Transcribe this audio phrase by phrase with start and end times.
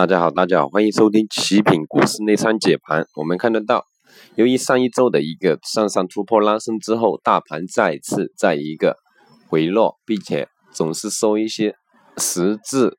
[0.00, 3.04] 大家好，大家好，欢迎收听奇品股市内参解盘。
[3.16, 3.84] 我们看得到，
[4.34, 8.96] 由于上一周的一个向上突破拉升之后，大盘再次在一个
[9.50, 11.74] 回落，并且总是收一些
[12.16, 12.96] 实质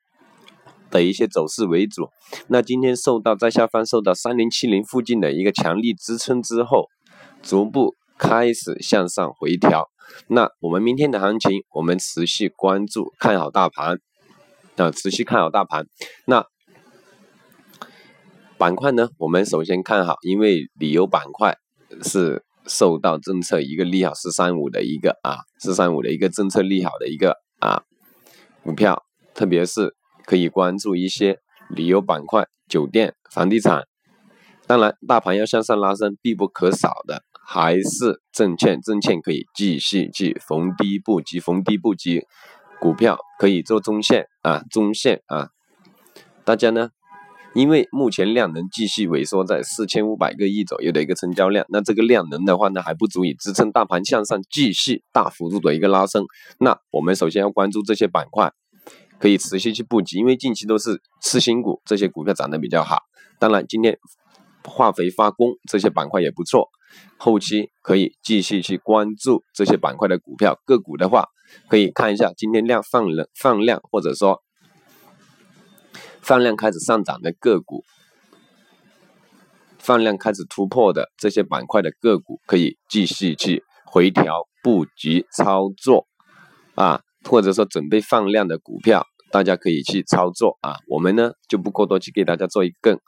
[0.92, 2.08] 的一些走势为主。
[2.46, 6.86] 那今天受到在下方受到三零七零附近的一个强力支撑之后，
[7.42, 9.88] 逐步开始向上回调。
[10.28, 13.98] 那我们明天的行情，我们持续关注，看好大盘，
[14.76, 15.86] 啊，持续看好大盘。
[16.26, 16.46] 那
[18.62, 19.08] 板块呢？
[19.18, 21.58] 我们首先看好，因为旅游板块
[22.04, 27.82] 是受到政策一个利好，四三五的一个啊，四三五的一个政策利好的一个啊
[28.62, 29.02] 股票，
[29.34, 31.40] 特别是可以关注一些
[31.70, 33.82] 旅游板块、酒店、房地产。
[34.68, 42.24] 当然，大盘要向上拉升，必不可少的还是证券，证券可以继续去逢低布局，逢低布局
[42.80, 45.48] 股票可以做中线啊，中线啊，
[46.44, 46.90] 大家呢？
[47.54, 56.24] 因为目前量能继续萎缩在四千五百个亿左右的一个成交量，那这个量能的话呢，还不足以支撑大盘向上继续大幅度的一个拉升。
[56.58, 58.50] 那我们首先要关注这些板块，
[59.18, 63.00] 可以持续去布局，因为近期都是次新股，这些股票涨得比较好。
[63.38, 63.98] 当然，今天
[64.64, 66.68] 化肥化工这些板块也不错，
[67.18, 71.26] 后期可以继续去关注这些板块的股票个股的话，
[71.68, 74.40] 可以看一下今天量放了放量，或者说。
[76.22, 77.82] 放量开始上涨的个股，
[79.76, 86.06] 放量开始突破的这些板块的个股，可以继续去回调布局操作
[86.76, 90.76] 啊，或者说准备放量的股票，大家可以去操作啊。
[90.86, 93.00] 我们呢就不过多去给大家做一个更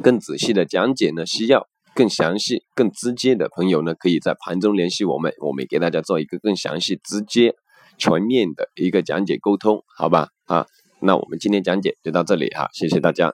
[0.00, 7.54] 更仔细的讲解呢，需要更详细、更直接的朋友呢，可以在盘中联系我们，我们给大家做一个更详细、直接。
[7.98, 10.66] 全面的一个讲解沟通，好吧啊，
[11.00, 13.32] 那我们今天讲解就到这里哈，谢谢大家。